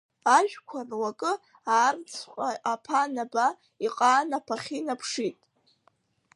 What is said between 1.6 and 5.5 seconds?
аарцәҟа аԥа анаба, иҟаан аԥахьы инаԥшит.